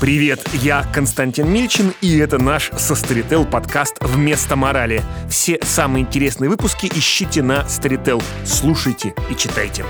Привет, 0.00 0.48
я 0.54 0.90
Константин 0.94 1.52
Мильчин, 1.52 1.92
и 2.00 2.16
это 2.16 2.38
наш 2.38 2.70
со 2.70 2.94
Storytel 2.94 3.48
подкаст 3.48 3.98
«Вместо 4.00 4.56
морали». 4.56 5.02
Все 5.28 5.58
самые 5.60 6.06
интересные 6.06 6.48
выпуски 6.48 6.86
ищите 6.86 7.42
на 7.42 7.66
Storytel. 7.66 8.22
Слушайте 8.46 9.14
и 9.30 9.36
читайте. 9.36 9.84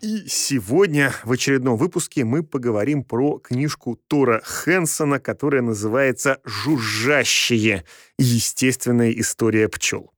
И 0.00 0.24
сегодня 0.26 1.12
в 1.22 1.32
очередном 1.32 1.76
выпуске 1.76 2.24
мы 2.24 2.42
поговорим 2.42 3.04
про 3.04 3.38
книжку 3.38 4.00
Тора 4.08 4.40
Хэнсона, 4.42 5.20
которая 5.20 5.60
называется 5.60 6.38
«Жужжащие. 6.46 7.84
Естественная 8.16 9.10
история 9.10 9.68
пчел». 9.68 10.12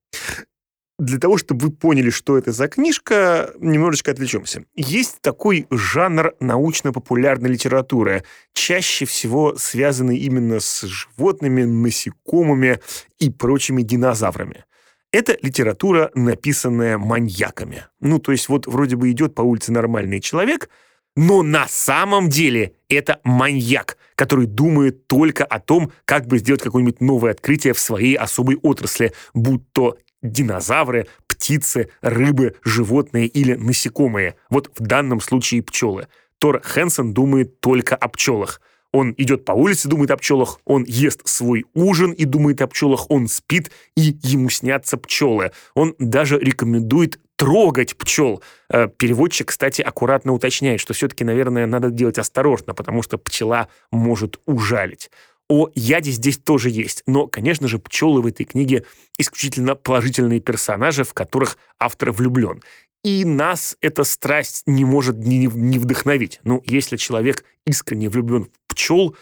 Для 0.98 1.18
того, 1.18 1.36
чтобы 1.36 1.66
вы 1.66 1.72
поняли, 1.72 2.10
что 2.10 2.36
это 2.36 2.52
за 2.52 2.68
книжка, 2.68 3.52
немножечко 3.58 4.10
отвлечемся. 4.10 4.64
Есть 4.76 5.20
такой 5.20 5.66
жанр 5.70 6.34
научно-популярной 6.38 7.50
литературы, 7.50 8.24
чаще 8.52 9.04
всего 9.04 9.56
связанный 9.56 10.18
именно 10.18 10.60
с 10.60 10.82
животными, 10.82 11.64
насекомыми 11.64 12.80
и 13.18 13.30
прочими 13.30 13.82
динозаврами. 13.82 14.64
Это 15.12 15.36
литература, 15.42 16.10
написанная 16.14 16.98
маньяками. 16.98 17.84
Ну, 18.00 18.18
то 18.18 18.32
есть 18.32 18.48
вот 18.48 18.66
вроде 18.66 18.96
бы 18.96 19.10
идет 19.10 19.34
по 19.34 19.42
улице 19.42 19.72
нормальный 19.72 20.20
человек, 20.20 20.70
но 21.16 21.42
на 21.42 21.68
самом 21.68 22.30
деле 22.30 22.72
это 22.88 23.20
маньяк, 23.22 23.98
который 24.14 24.46
думает 24.46 25.06
только 25.06 25.44
о 25.44 25.60
том, 25.60 25.92
как 26.06 26.26
бы 26.26 26.38
сделать 26.38 26.62
какое-нибудь 26.62 27.00
новое 27.00 27.32
открытие 27.32 27.74
в 27.74 27.78
своей 27.78 28.14
особой 28.14 28.56
отрасли, 28.56 29.12
будь 29.34 29.70
то 29.72 29.98
динозавры, 30.22 31.08
птицы, 31.26 31.88
рыбы, 32.00 32.54
животные 32.64 33.26
или 33.26 33.54
насекомые. 33.54 34.36
Вот 34.48 34.70
в 34.78 34.82
данном 34.82 35.20
случае 35.20 35.62
пчелы. 35.62 36.08
Тор 36.38 36.60
Хэнсон 36.62 37.12
думает 37.14 37.60
только 37.60 37.96
о 37.96 38.08
пчелах. 38.08 38.60
Он 38.92 39.14
идет 39.16 39.44
по 39.44 39.52
улице, 39.52 39.88
думает 39.88 40.10
о 40.10 40.18
пчелах, 40.18 40.60
он 40.66 40.84
ест 40.84 41.26
свой 41.26 41.64
ужин 41.72 42.12
и 42.12 42.26
думает 42.26 42.60
о 42.60 42.66
пчелах, 42.66 43.10
он 43.10 43.26
спит, 43.26 43.70
и 43.96 44.18
ему 44.22 44.50
снятся 44.50 44.98
пчелы. 44.98 45.52
Он 45.74 45.94
даже 45.98 46.38
рекомендует 46.38 47.18
трогать 47.36 47.96
пчел. 47.96 48.42
Э, 48.68 48.88
переводчик, 48.88 49.48
кстати, 49.48 49.82
аккуратно 49.82 50.32
уточняет, 50.32 50.78
что 50.78 50.92
все-таки, 50.94 51.24
наверное, 51.24 51.66
надо 51.66 51.90
делать 51.90 52.18
осторожно, 52.18 52.74
потому 52.74 53.02
что 53.02 53.18
пчела 53.18 53.68
может 53.90 54.38
ужалить. 54.44 55.10
О 55.54 55.68
яде 55.74 56.10
здесь 56.12 56.38
тоже 56.38 56.70
есть, 56.70 57.02
но, 57.06 57.26
конечно 57.26 57.68
же, 57.68 57.78
пчелы 57.78 58.22
в 58.22 58.26
этой 58.26 58.44
книге 58.44 58.86
исключительно 59.18 59.74
положительные 59.74 60.40
персонажи, 60.40 61.04
в 61.04 61.12
которых 61.12 61.58
автор 61.78 62.10
влюблен. 62.10 62.62
И 63.04 63.26
нас 63.26 63.76
эта 63.82 64.04
страсть 64.04 64.62
не 64.64 64.86
может 64.86 65.18
не, 65.18 65.48
не 65.48 65.78
вдохновить. 65.78 66.40
Ну, 66.44 66.62
если 66.64 66.96
человек 66.96 67.44
искренне 67.66 68.08
влюблен 68.08 68.44
в 68.44 68.74
пчел, 68.74 69.14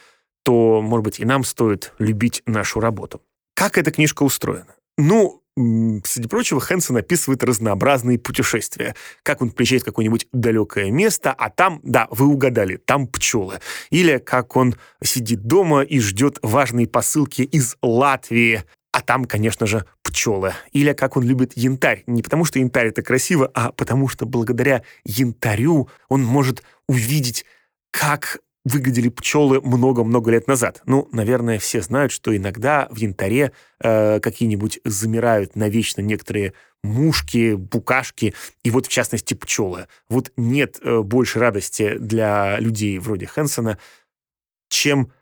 то, 0.44 0.80
может 0.80 1.02
быть, 1.02 1.18
и 1.18 1.24
нам 1.24 1.42
стоит 1.42 1.94
любить 1.98 2.44
нашу 2.46 2.78
работу. 2.78 3.20
Как 3.54 3.76
эта 3.76 3.90
книжка 3.90 4.22
устроена? 4.22 4.76
Ну, 4.96 5.39
среди 5.56 6.28
прочего, 6.28 6.60
Хэнсон 6.60 6.96
описывает 6.98 7.44
разнообразные 7.44 8.18
путешествия. 8.18 8.94
Как 9.22 9.42
он 9.42 9.50
приезжает 9.50 9.82
в 9.82 9.86
какое-нибудь 9.86 10.26
далекое 10.32 10.90
место, 10.90 11.32
а 11.32 11.50
там, 11.50 11.80
да, 11.82 12.06
вы 12.10 12.26
угадали, 12.26 12.76
там 12.76 13.06
пчелы. 13.06 13.60
Или 13.90 14.18
как 14.18 14.56
он 14.56 14.76
сидит 15.02 15.42
дома 15.42 15.82
и 15.82 16.00
ждет 16.00 16.38
важные 16.42 16.86
посылки 16.86 17.42
из 17.42 17.76
Латвии, 17.82 18.64
а 18.92 19.02
там, 19.02 19.24
конечно 19.24 19.66
же, 19.66 19.84
пчелы. 20.02 20.54
Или 20.72 20.92
как 20.92 21.16
он 21.16 21.24
любит 21.24 21.52
янтарь. 21.56 22.02
Не 22.06 22.22
потому, 22.22 22.44
что 22.44 22.58
янтарь 22.58 22.88
это 22.88 23.02
красиво, 23.02 23.50
а 23.54 23.72
потому 23.72 24.08
что 24.08 24.26
благодаря 24.26 24.82
янтарю 25.04 25.88
он 26.08 26.24
может 26.24 26.62
увидеть, 26.88 27.44
как 27.92 28.40
выглядели 28.64 29.08
пчелы 29.08 29.60
много-много 29.60 30.30
лет 30.30 30.46
назад. 30.46 30.82
Ну, 30.84 31.08
наверное, 31.12 31.58
все 31.58 31.80
знают, 31.80 32.12
что 32.12 32.36
иногда 32.36 32.88
в 32.90 32.96
янтаре 32.96 33.52
э, 33.80 34.20
какие-нибудь 34.20 34.80
замирают 34.84 35.56
навечно 35.56 36.00
некоторые 36.02 36.52
мушки, 36.82 37.54
букашки, 37.54 38.34
и 38.62 38.70
вот 38.70 38.86
в 38.86 38.90
частности 38.90 39.34
пчелы. 39.34 39.86
Вот 40.08 40.32
нет 40.36 40.78
э, 40.82 41.00
больше 41.00 41.38
радости 41.38 41.96
для 41.98 42.58
людей 42.58 42.98
вроде 42.98 43.26
Хэнсона, 43.26 43.78
чем 44.68 45.12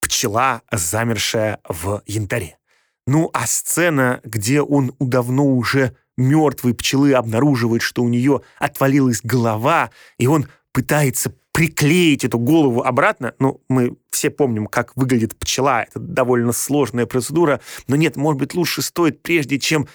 пчела, 0.00 0.62
замершая 0.70 1.60
в 1.68 2.02
янтаре. 2.06 2.58
Ну, 3.06 3.30
а 3.32 3.46
сцена, 3.46 4.20
где 4.24 4.62
он 4.62 4.94
у 4.98 5.06
давно 5.06 5.46
уже 5.46 5.94
мертвой 6.16 6.74
пчелы 6.74 7.12
обнаруживает, 7.12 7.82
что 7.82 8.02
у 8.02 8.08
нее 8.08 8.40
отвалилась 8.58 9.20
голова, 9.22 9.90
и 10.18 10.26
он 10.26 10.48
пытается 10.72 11.32
приклеить 11.56 12.22
эту 12.22 12.38
голову 12.38 12.82
обратно, 12.82 13.34
ну, 13.38 13.62
мы 13.70 13.96
все 14.10 14.28
помним, 14.28 14.66
как 14.66 14.94
выглядит 14.94 15.38
пчела, 15.38 15.84
это 15.84 15.98
довольно 15.98 16.52
сложная 16.52 17.06
процедура, 17.06 17.62
но 17.88 17.96
нет, 17.96 18.16
может 18.16 18.38
быть, 18.38 18.52
лучше 18.52 18.82
стоит, 18.82 19.22
прежде 19.22 19.58
чем 19.58 19.88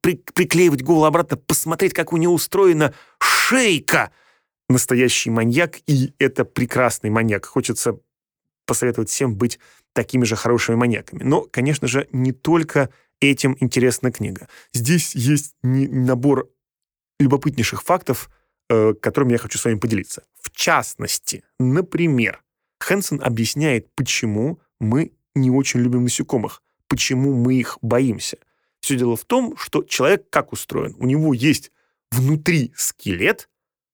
при 0.00 0.16
приклеивать 0.34 0.82
голову 0.82 1.04
обратно, 1.04 1.36
посмотреть, 1.36 1.92
как 1.92 2.12
у 2.12 2.16
нее 2.16 2.28
устроена 2.28 2.92
шейка. 3.20 4.10
Настоящий 4.68 5.30
маньяк, 5.30 5.76
и 5.86 6.12
это 6.18 6.44
прекрасный 6.44 7.10
маньяк. 7.10 7.46
Хочется 7.46 8.00
посоветовать 8.66 9.08
всем 9.08 9.36
быть 9.36 9.60
такими 9.92 10.24
же 10.24 10.34
хорошими 10.34 10.74
маньяками. 10.74 11.22
Но, 11.22 11.42
конечно 11.42 11.86
же, 11.86 12.08
не 12.10 12.32
только 12.32 12.90
этим 13.20 13.56
интересна 13.60 14.10
книга. 14.10 14.48
Здесь 14.72 15.14
есть 15.14 15.54
набор 15.62 16.48
любопытнейших 17.20 17.84
фактов, 17.84 18.28
Э, 18.68 18.94
которым 18.94 19.28
я 19.28 19.38
хочу 19.38 19.58
с 19.58 19.64
вами 19.64 19.78
поделиться. 19.78 20.24
В 20.40 20.50
частности, 20.50 21.44
например, 21.60 22.42
Хэнсон 22.80 23.22
объясняет, 23.22 23.94
почему 23.94 24.58
мы 24.80 25.12
не 25.36 25.52
очень 25.52 25.78
любим 25.78 26.02
насекомых, 26.02 26.62
почему 26.88 27.32
мы 27.32 27.54
их 27.54 27.78
боимся. 27.80 28.38
Все 28.80 28.96
дело 28.96 29.14
в 29.14 29.24
том, 29.24 29.56
что 29.56 29.84
человек 29.84 30.28
как 30.30 30.52
устроен? 30.52 30.96
У 30.98 31.06
него 31.06 31.32
есть 31.32 31.70
внутри 32.10 32.72
скелет, 32.76 33.48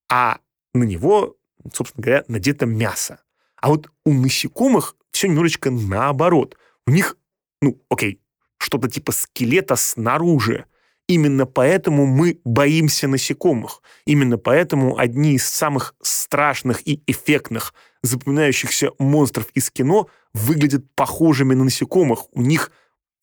а 0.08 0.38
на 0.72 0.84
него, 0.84 1.36
собственно 1.74 2.02
говоря, 2.02 2.24
надето 2.28 2.64
мясо. 2.64 3.20
А 3.56 3.68
вот 3.68 3.90
у 4.06 4.14
насекомых 4.14 4.96
все 5.10 5.28
немножечко 5.28 5.70
наоборот. 5.70 6.56
У 6.86 6.92
них, 6.92 7.18
ну, 7.60 7.78
окей, 7.90 8.22
что-то 8.56 8.88
типа 8.88 9.12
скелета 9.12 9.76
снаружи, 9.76 10.64
Именно 11.08 11.46
поэтому 11.46 12.06
мы 12.06 12.40
боимся 12.44 13.08
насекомых. 13.08 13.82
Именно 14.06 14.38
поэтому 14.38 14.98
одни 14.98 15.34
из 15.34 15.44
самых 15.46 15.94
страшных 16.00 16.86
и 16.86 17.02
эффектных, 17.06 17.74
запоминающихся 18.02 18.90
монстров 18.98 19.48
из 19.54 19.70
кино 19.70 20.08
выглядят 20.32 20.84
похожими 20.94 21.54
на 21.54 21.64
насекомых. 21.64 22.26
У 22.32 22.42
них 22.42 22.70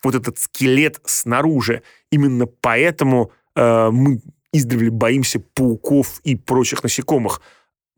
вот 0.04 0.16
этот 0.16 0.38
скелет 0.38 1.00
снаружи. 1.06 1.82
Именно 2.12 2.46
поэтому 2.48 3.32
э, 3.56 3.90
мы 3.92 4.22
издревле 4.52 4.90
боимся 4.90 5.40
пауков 5.40 6.20
и 6.24 6.36
прочих 6.36 6.84
насекомых. 6.84 7.42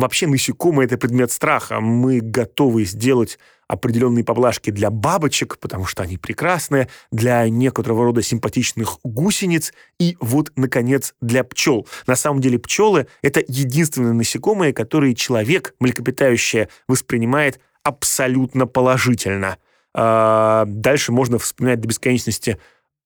Вообще 0.01 0.25
насекомые— 0.25 0.85
это 0.87 0.97
предмет 0.97 1.31
страха. 1.31 1.79
Мы 1.79 2.21
готовы 2.21 2.85
сделать 2.85 3.37
определенные 3.67 4.23
поблажки 4.23 4.71
для 4.71 4.89
бабочек, 4.89 5.59
потому 5.59 5.85
что 5.85 6.01
они 6.01 6.17
прекрасные, 6.17 6.87
для 7.11 7.47
некоторого 7.47 8.05
рода 8.05 8.23
симпатичных 8.23 8.97
гусениц 9.03 9.73
и 9.99 10.17
вот, 10.19 10.53
наконец, 10.55 11.13
для 11.21 11.43
пчел. 11.43 11.87
На 12.07 12.15
самом 12.15 12.41
деле 12.41 12.57
пчелы— 12.57 13.05
это 13.21 13.43
единственные 13.47 14.13
насекомые, 14.13 14.73
которые 14.73 15.13
человек, 15.13 15.75
млекопитающее, 15.79 16.67
воспринимает 16.87 17.59
абсолютно 17.83 18.65
положительно. 18.65 19.59
А, 19.93 20.65
дальше 20.65 21.11
можно 21.11 21.37
вспоминать 21.37 21.79
до 21.79 21.87
бесконечности, 21.87 22.57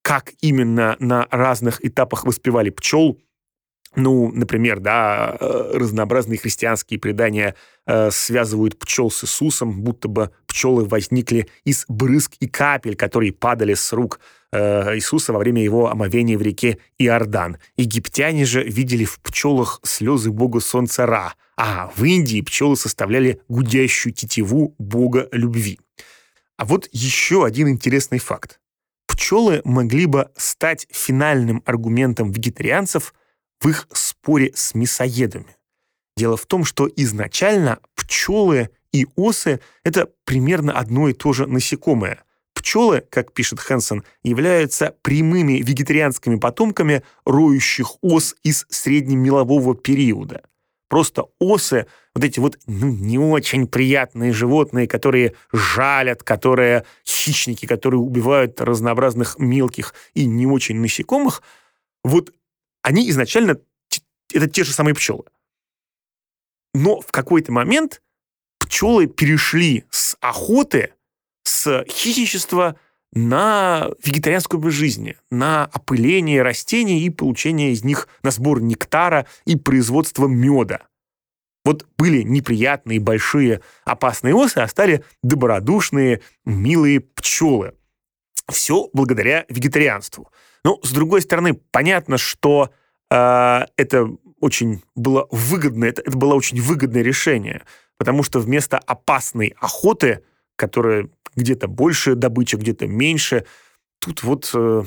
как 0.02 0.32
именно 0.40 0.96
на 1.00 1.28
разных 1.30 1.86
этапах 1.86 2.24
воспевали 2.24 2.70
пчел, 2.70 3.20
ну, 3.96 4.32
например, 4.32 4.80
да, 4.80 5.38
э, 5.40 5.72
разнообразные 5.74 6.38
христианские 6.38 7.00
предания 7.00 7.56
э, 7.86 8.10
связывают 8.12 8.78
пчел 8.78 9.10
с 9.10 9.24
Иисусом, 9.24 9.82
будто 9.82 10.08
бы 10.08 10.32
пчелы 10.48 10.86
возникли 10.86 11.48
из 11.64 11.86
брызг 11.88 12.34
и 12.40 12.48
капель, 12.48 12.96
которые 12.96 13.32
падали 13.32 13.74
с 13.74 13.94
рук 13.94 14.20
э, 14.52 14.96
Иисуса 14.96 15.34
во 15.34 15.40
время 15.40 15.64
его 15.64 15.90
омовения 15.90 16.38
в 16.38 16.42
реке 16.42 16.80
Иордан. 16.98 17.58
Египтяне 17.78 18.46
же 18.46 18.64
видели 18.64 19.06
в 19.06 19.20
пчелах 19.22 19.80
слезы 19.84 20.32
бога 20.32 20.60
солнца 20.60 21.06
Ра, 21.06 21.34
а 21.56 21.92
в 21.96 22.04
Индии 22.04 22.42
пчелы 22.42 22.76
составляли 22.76 23.42
гудящую 23.48 24.14
тетиву 24.14 24.76
бога 24.78 25.30
любви. 25.32 25.80
А 26.58 26.66
вот 26.66 26.90
еще 26.92 27.46
один 27.46 27.70
интересный 27.70 28.20
факт. 28.20 28.60
Пчелы 29.08 29.62
могли 29.64 30.06
бы 30.06 30.30
стать 30.36 30.88
финальным 30.92 31.64
аргументом 31.66 32.32
вегетарианцев– 32.32 33.14
в 33.60 33.70
их 33.70 33.88
споре 33.92 34.52
с 34.54 34.74
мясоедами. 34.76 35.56
Дело 36.18 36.38
в 36.38 36.46
том, 36.46 36.64
что 36.64 36.90
изначально 36.96 37.80
пчелы 37.96 38.70
и 38.94 39.08
осы— 39.16 39.60
это 39.84 40.10
примерно 40.24 40.72
одно 40.72 41.10
и 41.10 41.14
то 41.14 41.34
же 41.34 41.48
насекомое. 41.48 42.24
Пчелы, 42.54 43.04
как 43.10 43.34
пишет 43.34 43.60
Хэнсон, 43.60 44.04
являются 44.24 44.96
прямыми 45.02 45.62
вегетарианскими 45.62 46.38
потомками 46.38 47.04
роющих 47.26 48.02
ос 48.02 48.36
из 48.44 48.66
среднемелового 48.70 49.76
периода. 49.76 50.42
Просто 50.88 51.26
осы, 51.40 51.88
вот 52.14 52.24
эти 52.24 52.40
вот 52.40 52.58
ну, 52.68 52.88
не 52.88 53.20
очень 53.20 53.68
приятные 53.68 54.32
животные, 54.32 54.88
которые 54.88 55.34
жалят, 55.52 56.24
которые 56.24 56.86
хищники, 57.06 57.66
которые 57.66 58.00
убивают 58.00 58.62
разнообразных 58.62 59.38
мелких 59.38 59.94
и 60.14 60.26
не 60.26 60.48
очень 60.48 60.80
насекомых, 60.80 61.42
вот 62.04 62.32
они 62.86 63.10
изначально 63.10 63.58
это 64.32 64.48
те 64.48 64.64
же 64.64 64.72
самые 64.72 64.94
пчелы. 64.94 65.24
Но 66.76 67.02
в 67.02 67.12
какой-то 67.12 67.52
момент 67.52 68.04
пчелы 68.60 69.08
перешли 69.08 69.86
с 69.90 70.16
охоты, 70.22 70.94
с 71.42 71.84
хищничества 71.90 72.80
на 73.12 73.90
вегетарианскую 74.04 74.60
образ 74.60 74.76
жизни, 74.76 75.18
на 75.32 75.66
опыление 75.66 76.44
растений 76.44 77.02
и 77.02 77.10
получение 77.10 77.72
из 77.72 77.84
них 77.84 78.08
на 78.22 78.30
сбор 78.30 78.62
нектара 78.62 79.26
и 79.46 79.56
производство 79.56 80.28
меда. 80.28 80.88
Вот 81.64 81.88
были 81.98 82.22
неприятные, 82.22 83.00
большие, 83.00 83.62
опасные 83.84 84.36
осы, 84.36 84.60
а 84.60 84.68
стали 84.68 85.04
добродушные, 85.24 86.22
милые 86.46 87.00
пчелы. 87.00 87.74
Все 88.48 88.92
благодаря 88.94 89.46
вегетарианству. 89.50 90.30
Но, 90.66 90.80
с 90.82 90.92
другой 90.94 91.22
стороны, 91.22 91.54
понятно, 91.54 92.18
что 92.18 92.72
э, 93.12 93.60
это 93.78 94.10
очень 94.40 94.82
было 94.96 95.28
выгодное, 95.30 95.90
это, 95.90 96.02
это 96.02 96.18
было 96.18 96.34
очень 96.34 96.60
выгодное 96.60 97.04
решение, 97.04 97.64
потому 98.00 98.24
что 98.24 98.40
вместо 98.40 98.80
опасной 98.80 99.54
охоты, 99.60 100.24
которая 100.56 101.08
где-то 101.36 101.68
больше 101.68 102.16
добыча, 102.16 102.58
где-то 102.58 102.88
меньше, 102.88 103.46
тут 104.00 104.24
вот 104.24 104.50
э, 104.56 104.86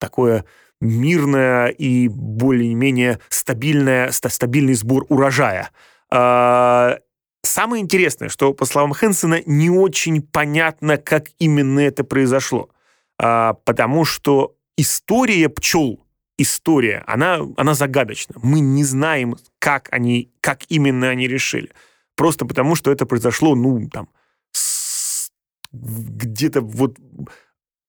такое 0.00 0.44
мирное 0.80 1.68
и 1.68 2.08
более-менее 2.08 3.20
стабильное, 3.28 4.10
стабильный 4.10 4.74
сбор 4.74 5.06
урожая. 5.08 5.70
Э, 6.10 6.96
самое 7.42 7.80
интересное, 7.80 8.28
что, 8.28 8.52
по 8.52 8.64
словам 8.64 8.92
Хэнсона, 8.92 9.40
не 9.46 9.70
очень 9.70 10.20
понятно, 10.20 10.96
как 10.96 11.26
именно 11.38 11.78
это 11.78 12.02
произошло, 12.02 12.70
э, 13.22 13.54
потому 13.64 14.04
что 14.04 14.55
история 14.76 15.48
пчел 15.48 16.06
история, 16.38 17.02
она, 17.06 17.40
она 17.56 17.74
загадочна. 17.74 18.34
Мы 18.42 18.60
не 18.60 18.84
знаем, 18.84 19.36
как 19.58 19.88
они, 19.90 20.30
как 20.40 20.64
именно 20.68 21.08
они 21.08 21.28
решили. 21.28 21.70
Просто 22.14 22.46
потому, 22.46 22.74
что 22.74 22.90
это 22.90 23.06
произошло, 23.06 23.54
ну, 23.54 23.88
там, 23.88 24.08
где-то 25.72 26.60
вот 26.60 26.98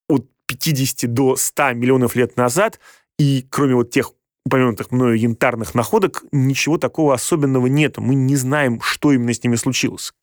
от 0.07 0.29
50 0.47 1.13
до 1.13 1.35
100 1.35 1.73
миллионов 1.73 2.15
лет 2.15 2.35
назад, 2.37 2.79
и 3.17 3.45
кроме 3.49 3.75
вот 3.75 3.91
тех 3.91 4.11
упомянутых 4.45 4.91
мною 4.91 5.19
янтарных 5.19 5.75
находок, 5.75 6.23
ничего 6.31 6.77
такого 6.77 7.13
особенного 7.13 7.67
нет. 7.67 7.97
Мы 7.97 8.15
не 8.15 8.35
знаем, 8.37 8.79
что 8.81 9.11
именно 9.11 9.33
с 9.33 9.43
ними 9.43 9.55
случилось, 9.55 10.13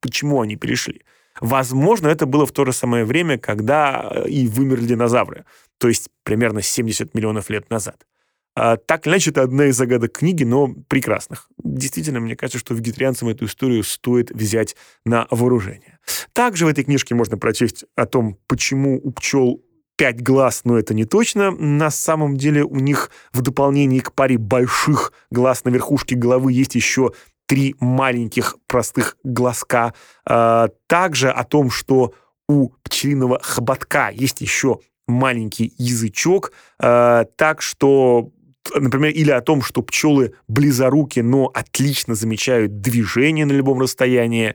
почему 0.00 0.40
они 0.40 0.56
перешли. 0.56 1.02
Возможно, 1.40 2.08
это 2.08 2.26
было 2.26 2.46
в 2.46 2.52
то 2.52 2.64
же 2.64 2.72
самое 2.72 3.04
время, 3.04 3.38
когда 3.38 4.08
э, 4.10 4.28
и 4.28 4.48
вымерли 4.48 4.86
динозавры 4.86 5.44
то 5.82 5.88
есть 5.88 6.10
примерно 6.22 6.62
70 6.62 7.12
миллионов 7.12 7.50
лет 7.50 7.68
назад. 7.68 8.06
А, 8.54 8.76
так 8.76 9.04
или 9.04 9.14
иначе, 9.14 9.30
это 9.30 9.42
одна 9.42 9.66
из 9.66 9.76
загадок 9.76 10.12
книги, 10.12 10.44
но 10.44 10.72
прекрасных. 10.86 11.48
Действительно, 11.58 12.20
мне 12.20 12.36
кажется, 12.36 12.60
что 12.60 12.72
вегетарианцам 12.72 13.30
эту 13.30 13.46
историю 13.46 13.82
стоит 13.82 14.30
взять 14.30 14.76
на 15.04 15.26
вооружение. 15.32 15.98
Также 16.34 16.66
в 16.66 16.68
этой 16.68 16.84
книжке 16.84 17.16
можно 17.16 17.36
прочесть 17.36 17.84
о 17.96 18.06
том, 18.06 18.38
почему 18.46 19.00
у 19.02 19.10
пчел 19.10 19.60
пять 19.96 20.22
глаз, 20.22 20.60
но 20.62 20.78
это 20.78 20.94
не 20.94 21.04
точно. 21.04 21.50
На 21.50 21.90
самом 21.90 22.36
деле 22.36 22.62
у 22.62 22.76
них 22.76 23.10
в 23.32 23.42
дополнении 23.42 23.98
к 23.98 24.12
паре 24.12 24.38
больших 24.38 25.12
глаз 25.32 25.64
на 25.64 25.70
верхушке 25.70 26.14
головы 26.14 26.52
есть 26.52 26.76
еще 26.76 27.10
три 27.52 27.76
маленьких 27.80 28.56
простых 28.66 29.18
глазка. 29.24 29.92
А, 30.24 30.68
также 30.86 31.28
о 31.28 31.44
том, 31.44 31.68
что 31.68 32.14
у 32.48 32.70
пчелиного 32.82 33.40
хоботка 33.42 34.08
есть 34.08 34.40
еще 34.40 34.78
маленький 35.06 35.74
язычок, 35.76 36.52
э, 36.80 37.24
так 37.36 37.60
что 37.60 38.30
например, 38.74 39.10
или 39.10 39.30
о 39.30 39.42
том, 39.42 39.60
что 39.60 39.82
пчелы 39.82 40.32
близоруки, 40.48 41.20
но 41.20 41.50
отлично 41.52 42.14
замечают 42.14 42.80
движение 42.80 43.44
на 43.44 43.52
любом 43.52 43.80
расстоянии. 43.80 44.54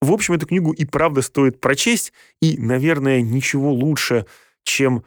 В 0.00 0.10
общем, 0.10 0.32
эту 0.32 0.46
книгу 0.46 0.72
и 0.72 0.86
правда 0.86 1.20
стоит 1.20 1.60
прочесть, 1.60 2.14
и, 2.40 2.56
наверное, 2.56 3.20
ничего 3.20 3.70
лучше, 3.70 4.24
чем 4.62 5.04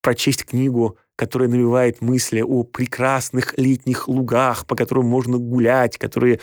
прочесть 0.00 0.46
книгу, 0.46 0.96
которая 1.16 1.48
навевает 1.48 2.00
мысли 2.00 2.42
о 2.42 2.62
прекрасных 2.62 3.58
летних 3.58 4.06
лугах, 4.08 4.66
по 4.66 4.76
которым 4.76 5.06
можно 5.06 5.38
гулять, 5.38 5.98
которые 5.98 6.40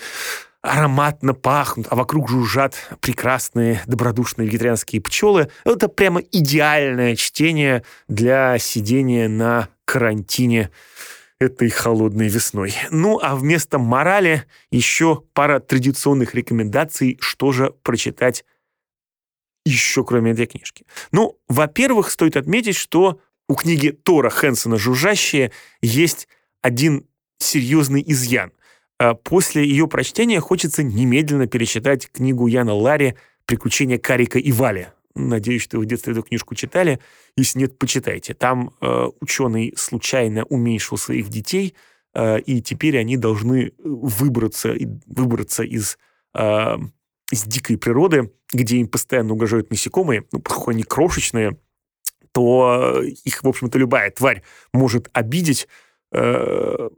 ароматно 0.62 1.34
пахнут, 1.34 1.88
а 1.90 1.96
вокруг 1.96 2.30
жужжат 2.30 2.76
прекрасные 3.02 3.82
добродушные 3.86 4.48
вегетарианские 4.48 5.02
пчелы. 5.02 5.50
Это 5.66 5.90
прямо 5.90 6.22
идеальное 6.22 7.16
чтение 7.16 7.84
для 8.08 8.58
сидения 8.58 9.28
на 9.28 9.68
карантине 9.86 10.72
этой 11.40 11.70
холодной 11.70 12.30
весной. 12.30 12.74
Ну, 12.90 13.20
а 13.22 13.36
вместо 13.36 13.78
морали 13.78 14.46
еще 14.72 15.24
пара 15.34 15.60
традиционных 15.60 16.34
рекомендаций, 16.34 17.18
что 17.20 17.52
же 17.52 17.74
прочитать 17.84 18.46
еще 19.66 20.04
кроме 20.04 20.32
этой 20.32 20.46
книжки. 20.46 20.86
Ну, 21.12 21.38
во-первых, 21.48 22.10
стоит 22.10 22.38
отметить, 22.38 22.76
что 22.76 23.20
у 23.48 23.56
книги 23.56 23.90
Тора 23.92 24.30
Хэнсона 24.30 24.78
«Жужжащие» 24.78 25.52
есть 25.82 26.28
один 26.62 27.06
серьезный 27.40 28.04
изъян– 28.06 28.52
а 29.00 29.16
после 29.16 29.68
ее 29.68 29.88
прочтения 29.88 30.40
хочется 30.40 30.84
немедленно 30.84 31.48
перечитать 31.48 32.10
книгу 32.10 32.48
Яна 32.48 32.74
Ларри 32.74 33.16
«Приключения 33.46 33.98
Карика 33.98 34.40
и 34.40 34.52
Вали». 34.52 34.88
Надеюсь, 35.16 35.62
что 35.62 35.78
вы 35.78 35.84
в 35.84 35.88
детстве 35.88 36.14
эту 36.14 36.24
книжку 36.24 36.56
читали. 36.56 37.00
Если 37.36 37.60
нет, 37.60 37.78
почитайте. 37.78 38.34
Там 38.34 38.72
э, 38.82 39.08
ученый 39.20 39.74
случайно 39.76 40.46
уменьшил 40.46 40.98
своих 40.98 41.28
детей, 41.28 41.76
э, 42.14 42.40
и 42.40 42.62
теперь 42.62 42.98
они 42.98 43.18
должны 43.18 43.74
выбраться, 43.78 44.74
выбраться 45.06 45.64
из, 45.64 45.98
э, 46.34 46.78
из 47.30 47.44
дикой 47.44 47.78
природы, 47.78 48.32
где 48.54 48.78
им 48.78 48.88
постоянно 48.88 49.34
угрожают 49.34 49.70
насекомые, 49.70 50.24
ну, 50.32 50.40
поскольку 50.40 50.72
они 50.72 50.84
крошечные, 50.84 51.58
то 52.34 53.02
их, 53.02 53.44
в 53.44 53.48
общем-то, 53.48 53.78
любая 53.78 54.12
тварь 54.12 54.44
может 54.74 55.10
обидеть. 55.14 55.68
Э, 56.12 56.90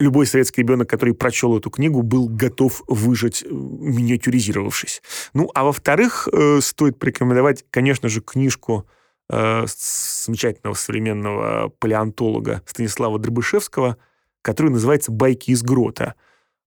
любой 0.00 0.26
советский 0.26 0.62
ребенок, 0.62 0.88
который 0.88 1.14
прочел 1.14 1.56
эту 1.56 1.70
книгу, 1.70 2.02
был 2.02 2.28
готов 2.28 2.82
выжить, 2.86 3.42
э, 3.42 3.48
миниатюризировавшись. 3.50 5.02
Ну, 5.34 5.50
а 5.54 5.64
во-вторых, 5.64 6.28
э, 6.32 6.60
стоит 6.60 6.98
порекомендовать, 6.98 7.64
конечно 7.70 8.08
же, 8.08 8.20
книжку 8.20 8.86
э, 9.30 9.66
замечательного 9.66 10.74
современного 10.74 11.68
палеонтолога 11.78 12.62
Станислава 12.66 13.18
Дробышевского, 13.18 13.96
которая 14.42 14.72
называется 14.72 15.12
«Байки 15.12 15.50
из 15.50 15.62
грота». 15.62 16.14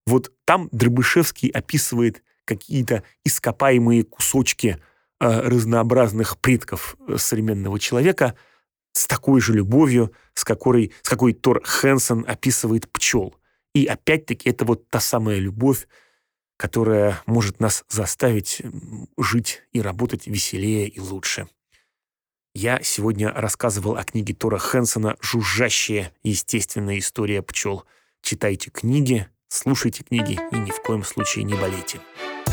Вот 0.06 0.32
там 0.44 0.68
Дробышевский 0.72 1.48
описывает 1.48 2.22
какие-то 2.44 3.02
ископаемые 3.24 4.04
кусочки 4.04 4.78
разнообразных 5.22 6.38
предков 6.38 6.96
современного 7.16 7.78
человека– 7.78 8.34
с 8.92 9.06
такой 9.06 9.40
же 9.40 9.54
любовью, 9.54 10.12
с 10.34 10.44
какой, 10.44 10.92
с 11.02 11.08
какой 11.08 11.32
Тор 11.32 11.62
Хэнсон 11.64 12.24
описывает 12.28 12.90
пчел. 12.90 13.34
И 13.74 13.86
опять-таки 13.86 14.50
это 14.50 14.64
вот 14.64 14.88
та 14.88 15.00
самая 15.00 15.38
любовь, 15.38 15.88
которая 16.58 17.20
может 17.26 17.58
нас 17.58 17.84
заставить 17.88 18.62
жить 19.18 19.62
и 19.72 19.80
работать 19.80 20.26
веселее 20.26 20.88
и 20.88 21.00
лучше. 21.00 21.48
Я 22.54 22.80
сегодня 22.82 23.32
рассказывал 23.32 23.96
о 23.96 24.04
книге 24.04 24.34
Тора 24.34 24.58
Хэнсона 24.58 25.16
«Жужжащая 25.20 26.12
естественная 26.22 26.98
история 26.98 27.40
пчел». 27.42 27.84
Читайте 28.20 28.70
книги, 28.70 29.26
слушайте 29.48 30.04
книги 30.04 30.38
и 30.52 30.56
ни 30.56 30.70
в 30.70 30.82
коем 30.82 31.02
случае 31.02 31.44
не 31.44 31.54
болейте. 31.54 32.00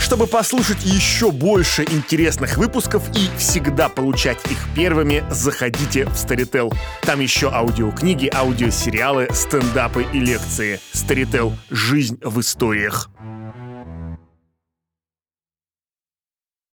Чтобы 0.10 0.26
послушать 0.26 0.84
еще 0.86 1.32
больше 1.32 1.84
интересных 1.84 2.58
выпусков 2.58 3.04
и 3.16 3.30
всегда 3.38 3.90
получать 3.90 4.40
их 4.50 4.58
первыми, 4.76 5.24
заходите 5.30 6.06
в 6.06 6.14
Storytel. 6.14 6.74
Там 7.04 7.20
еще 7.20 7.52
аудиокниги, 7.52 8.28
аудиосериалы, 8.34 9.28
стендапы 9.32 10.08
и 10.12 10.20
лекции. 10.20 10.80
Storytel. 10.94 11.54
Жизнь 11.70 12.18
в 12.24 12.40
историях. 12.40 13.12